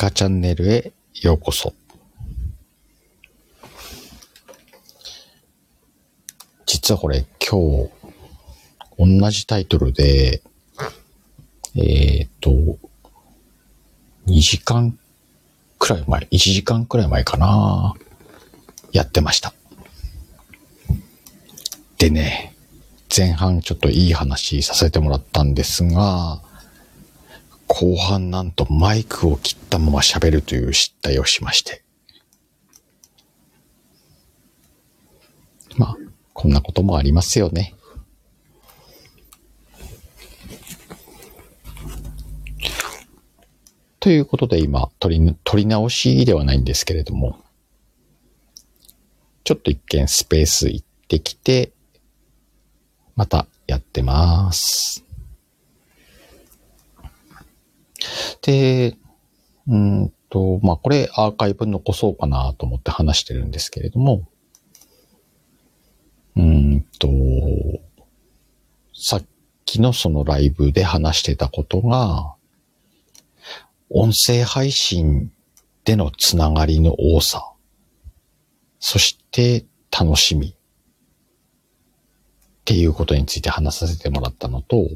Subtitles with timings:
[0.00, 1.74] カチャンネルへようこそ。
[6.64, 7.86] 実はこれ今
[8.96, 10.40] 日、同じタイトルで、
[11.76, 12.50] えっ、と、
[14.26, 14.98] 2時間
[15.78, 17.92] くらい前、1時間くらい前かな、
[18.92, 19.52] やってました。
[21.98, 22.54] でね、
[23.14, 26.40] 前半ちょっといい話させてもらったんですが、
[27.72, 31.84] 後半なんとマイクを切ったまま喋るという失態をしまして。
[35.76, 35.96] まあ、
[36.32, 37.76] こんなこともありますよね。
[44.00, 47.38] ということで今、取り、取り直しではないんですけれども、
[49.44, 51.70] ちょっと一見スペース行ってきて、
[53.14, 55.09] またやってます。
[58.42, 58.96] で、
[59.68, 64.28] うんと、まあ、これアーカイブ残そうかなと思って話してるんですけれども、
[66.36, 67.08] うんと、
[68.94, 69.24] さっ
[69.64, 72.34] きのそのライブで話してたことが、
[73.90, 75.32] 音声配信
[75.84, 77.52] でのつながりの多さ、
[78.78, 80.54] そして楽しみっ
[82.64, 84.88] ていうことについて話させてもらったのと、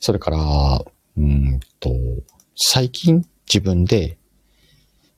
[0.00, 0.84] それから、
[1.16, 1.90] うんと、
[2.54, 4.18] 最近自分で、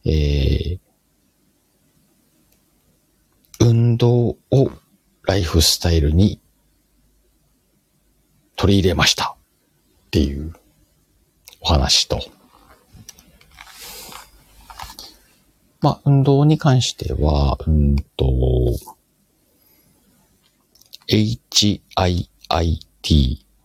[0.04, 0.80] えー、
[3.60, 4.70] 運動を
[5.22, 6.40] ライフスタイルに
[8.56, 9.34] 取り入れました。
[10.08, 10.54] っていう
[11.60, 12.18] お話と、
[15.82, 18.26] まあ、運動に関しては、うんと、
[21.08, 21.80] HIIT、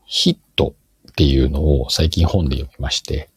[0.05, 0.75] ヒット
[1.13, 3.29] っていうのを最近本で読みまして、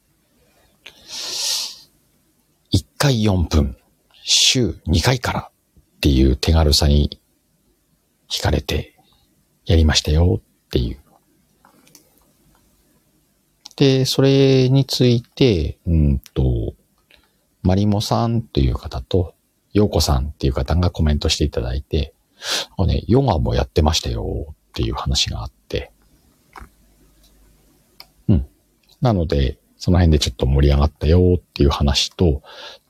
[2.73, 3.77] 1回4分、
[4.23, 7.21] 週2回からっていう手軽さに
[8.31, 8.97] 惹かれて
[9.67, 10.99] やりましたよっていう。
[13.77, 16.75] で、それについて、うんと、
[17.63, 19.35] マリモさんという方と、
[19.75, 22.15] ヨーコさんっていう方がコメントしていただいて、
[22.79, 25.93] あのね、ヨガもやってましたよっていう話があって、
[28.29, 28.47] うん。
[29.01, 32.43] なので、その辺でちょっと盛り上がったよっていう話と、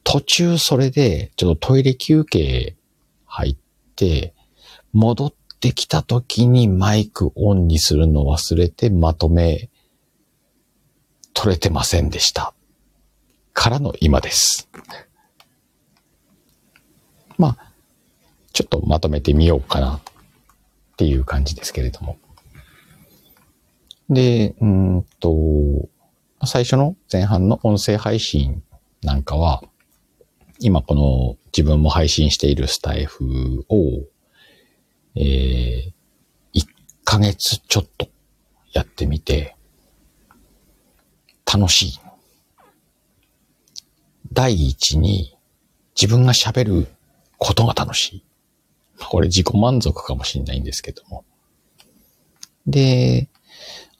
[0.04, 2.76] 途中それでちょっとトイレ休憩
[3.24, 3.56] 入っ
[3.96, 4.34] て、
[4.92, 9.68] 戻ってきた時にマイクオンにするの忘れてまとめ
[11.34, 12.54] 取れてませんでした。
[13.52, 14.68] からの今です。
[17.36, 17.72] まあ、
[18.52, 20.00] ちょっとまとめてみようかなっ
[20.96, 22.18] ていう感じですけれども。
[24.08, 25.88] で、うーんと、
[26.46, 28.62] 最初の前半の音声配信
[29.02, 29.62] なんかは、
[30.58, 34.04] 今この自分も配信しているスタイフを、
[35.14, 35.92] えー、
[36.54, 36.66] 1
[37.04, 38.08] ヶ月ちょっと
[38.72, 39.56] やってみて、
[41.52, 42.00] 楽しい。
[44.32, 45.38] 第一に
[45.94, 46.88] 自分が喋る
[47.38, 48.24] ことが楽しい。
[49.08, 51.24] これ自己満足かもしれないんですけども。
[52.66, 53.28] で、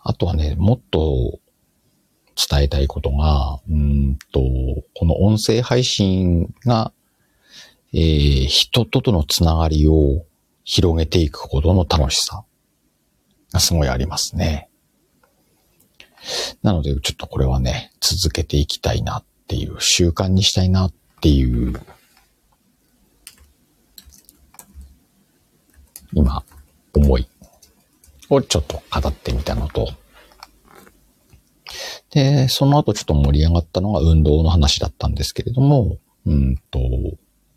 [0.01, 1.39] あとはね、もっと
[2.37, 4.41] 伝えたいことが、うんと、
[4.95, 6.93] この音声配信が、
[7.95, 10.27] えー、人ととのつながりを
[10.65, 12.45] 広げていくことの楽しさ
[13.53, 14.69] がすごいありますね。
[16.63, 21.81] なので、ちょっとこれはね、続けていきたいなっていう、習慣にしたいなっていう、
[26.13, 26.45] 今、
[26.95, 27.29] 思い
[28.29, 29.89] をちょっと語ってみたのと、
[32.17, 36.81] で、その後ちょっと盛り上がったのが運動の話だったんですけれども、うんと、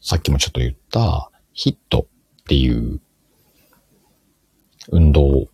[0.02, 2.08] さっきもちょっと言ったヒット
[2.42, 3.00] っていう
[4.90, 5.48] 運動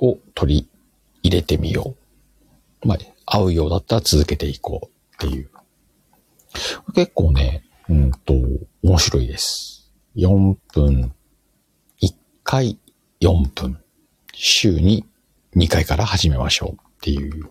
[0.00, 0.68] を取り
[1.22, 1.94] 入れてみよ
[2.82, 2.88] う。
[2.88, 4.90] まあ、合うようだったら続けていこ
[5.22, 5.48] うっていう。
[6.92, 8.34] 結構ね、うんと、
[8.82, 9.92] 面白いです。
[10.16, 11.14] 4分、
[12.02, 12.80] 1回
[13.20, 13.80] 4分、
[14.34, 15.04] 週に
[15.54, 17.48] 2回から始めましょうっていう。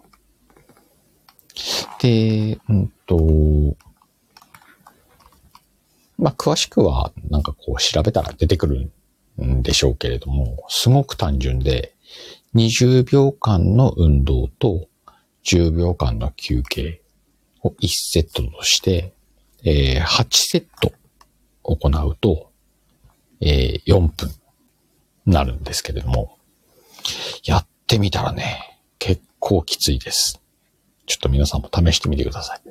[1.99, 3.17] で、うんと、
[6.17, 8.91] まあ、詳しくはなんかこう調べたら出てくる
[9.41, 11.95] んでしょうけれども、すごく単純で、
[12.55, 14.87] 20秒間の運動と
[15.45, 17.01] 10秒間の休憩
[17.61, 19.13] を1セットとして、
[19.63, 20.93] えー8セット
[21.63, 22.51] 行うと、
[23.41, 24.29] えー4分
[25.25, 26.37] なるんですけれども、
[27.43, 30.41] やってみたらね、結構きついです。
[31.09, 32.61] ちょっと皆さんも試してみてください。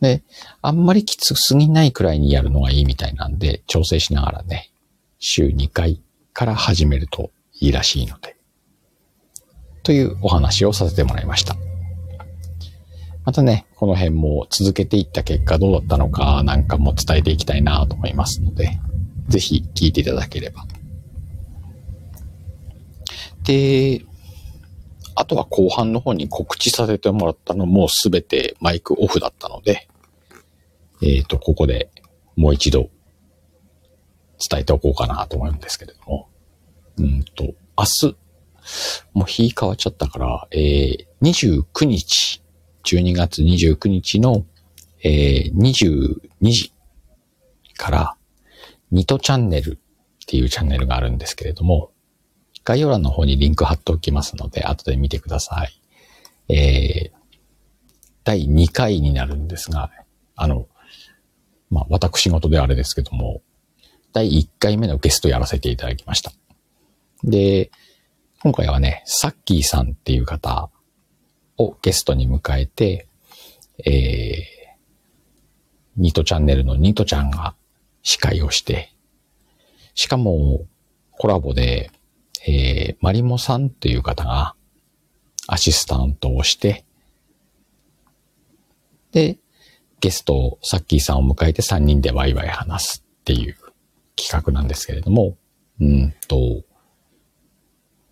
[0.00, 0.22] で、
[0.62, 4.70] あんまりきつすぎないくらいにやるのがいいみたいなんで、調整しながらね、
[5.18, 6.00] 週2回
[6.32, 8.36] から始めるといいらしいので。
[9.82, 11.56] というお話をさせてもらいました。
[13.24, 18.78] またね、この辺も続けていった結果どうだったのかなんかも伝えていきたいなと思いますので、
[19.26, 20.66] ぜひ聞いていただければ。
[23.42, 24.02] で、
[25.16, 29.88] あとは後半の方に告知させてもらったのもすべてマイクオフだったので、
[31.02, 31.90] えっ、ー、と、ここで
[32.36, 32.90] もう一度
[34.50, 36.28] 伝えておこうかなと思うんですけれども、
[36.98, 37.44] うんと、
[37.78, 38.16] 明日、
[39.14, 42.42] もう日変わっちゃったから、えー、29日、
[42.84, 44.44] 12月29日の、
[45.02, 46.72] えー、22時
[47.74, 48.16] から、
[48.90, 49.78] ニトチャンネルっ
[50.26, 51.90] ていうチャンネルがあるんですけれども、
[52.66, 55.64] 概要欄の方にリンク貼っておきますので、後で見てくださ
[56.48, 56.52] い。
[56.52, 57.18] えー、
[58.24, 59.92] 第2回になるんですが、
[60.34, 60.66] あの、
[61.70, 63.40] まあ、私事であれですけども、
[64.12, 66.32] 第1回目のゲストやらせていただきました。
[67.22, 67.70] で、
[68.42, 70.68] 今回はね、サッキーさんっていう方
[71.58, 73.06] をゲストに迎えて、
[73.84, 74.80] えー、
[75.96, 77.54] ニトチャンネルのニトちゃんが
[78.02, 78.92] 司会をして、
[79.94, 80.66] しかも
[81.12, 81.92] コラボで
[82.46, 84.54] えー、マリモさんっていう方が
[85.48, 86.84] アシスタントをして、
[89.12, 89.38] で、
[90.00, 93.56] ゲストを、サッキーさんを迎えて3人でワイワイ話すっていう
[94.14, 95.36] 企画なんですけれども、
[95.80, 96.62] うんと、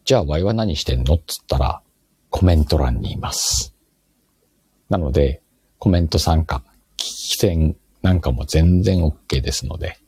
[0.04, 1.82] じゃあワイは何してんのっつったら、
[2.30, 3.74] コメント欄にいます。
[4.88, 5.42] なので、
[5.78, 6.62] コメント参加、
[6.96, 9.98] 聞き戦なんかも全然 OK ですので。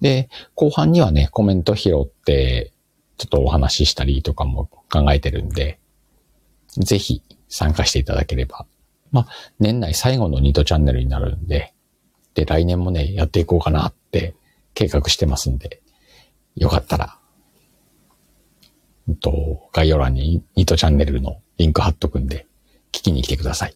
[0.00, 2.72] で、後半にはね、コメント拾って、
[3.18, 5.78] ちょっとお話ししたりとかも考えてるんで、
[6.78, 8.66] ぜひ参加していただければ。
[9.12, 9.28] まあ、
[9.58, 11.72] 年内最後のニートチャンネルになるんで、
[12.34, 14.34] で、来年もね、やっていこうかなって
[14.74, 15.80] 計画してますんで、
[16.54, 17.18] よかったら、
[19.08, 22.46] うんと、概要欄にニートチャンネルのリンク貼っとくんで、
[22.92, 23.74] 聞きに来てください。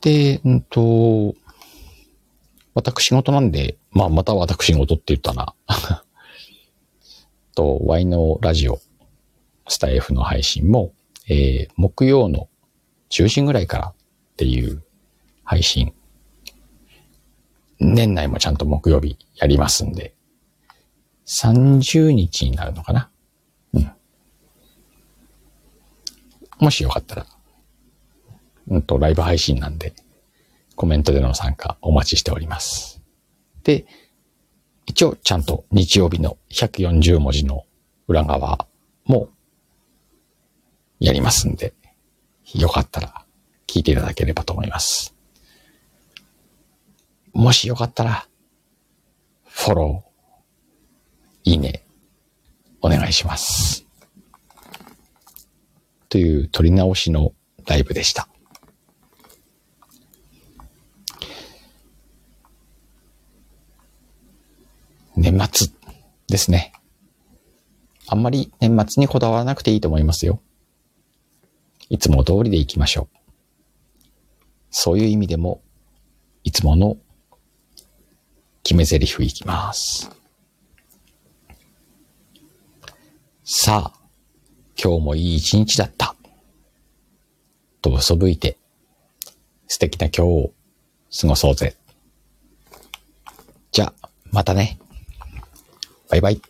[0.00, 1.34] で、うんと、
[2.74, 5.54] 私事なんで、まあ、また私事って言ったな。
[7.54, 8.80] と、ワイのラジオ、
[9.68, 10.92] スタイフの配信も、
[11.28, 12.48] えー、木曜の
[13.10, 13.94] 10時ぐらいからっ
[14.36, 14.82] ていう
[15.44, 15.92] 配信、
[17.78, 20.14] 年内もちゃんと木曜日やりますんで、
[21.26, 23.10] 30日になるのかな？
[23.72, 23.92] うん。
[26.58, 27.26] もしよかったら、
[28.68, 29.94] うんと、ライブ配信なんで、
[30.76, 33.00] コメントでの参加お待ちしております。
[33.64, 33.86] で、
[34.90, 37.64] 一応ちゃんと日曜日の140文字の
[38.08, 38.66] 裏側
[39.04, 39.28] も
[40.98, 41.74] やりますんで、
[42.56, 43.24] よかったら
[43.68, 45.14] 聞いていただければと思います。
[47.32, 48.26] もしよかったら、
[49.44, 51.84] フォロー、いいね、
[52.82, 53.86] お願いします。
[56.08, 57.32] という撮り直しの
[57.64, 58.29] ライブでした。
[65.20, 65.68] 年末
[66.28, 66.72] ですね。
[68.06, 70.40] あんまり年末にこだわらなくていいと思いますよ。
[71.90, 73.16] いつも通りでいきましょう。
[74.70, 75.60] そういう意味でも、
[76.42, 76.96] いつもの
[78.62, 80.10] 決め台詞いきます。
[83.44, 84.00] さあ、
[84.82, 86.16] 今日もいい一日だった。
[87.82, 88.56] と嘘吹いて、
[89.66, 90.52] 素敵な今日を
[91.20, 91.76] 過ごそうぜ。
[93.70, 94.78] じゃあ、またね。
[96.10, 96.49] バイバイ。